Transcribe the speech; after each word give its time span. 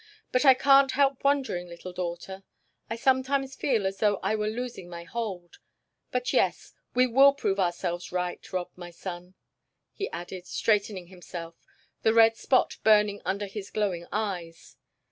"But 0.31 0.45
I 0.45 0.55
can't 0.55 0.93
help 0.93 1.23
wondering, 1.23 1.67
little 1.67 1.93
daughter. 1.93 2.41
I 2.89 2.95
sometimes 2.95 3.55
feel 3.55 3.85
as 3.85 3.99
though 3.99 4.17
I 4.23 4.33
were 4.35 4.47
losing 4.49 4.89
my 4.89 5.03
hold. 5.03 5.59
But, 6.09 6.33
yes; 6.33 6.73
we 6.95 7.05
will 7.05 7.33
prove 7.33 7.59
ourselves 7.59 8.11
right, 8.11 8.41
Rob, 8.51 8.71
my 8.75 8.89
son," 8.89 9.35
he 9.93 10.09
added, 10.09 10.47
straightening 10.47 11.09
himself, 11.09 11.67
the 12.01 12.15
red 12.15 12.35
spot 12.35 12.77
burning 12.83 13.21
under 13.25 13.45
his 13.45 13.69
glowing 13.69 14.07
eyes. 14.11 14.75